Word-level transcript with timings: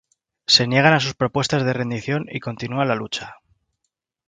Se 0.47 0.65
niegan 0.65 0.95
a 0.95 0.99
sus 0.99 1.13
propuestas 1.13 1.63
de 1.63 1.73
rendición 1.73 2.25
y 2.27 2.39
continúan 2.39 2.87
la 2.87 2.95
lucha. 2.95 3.35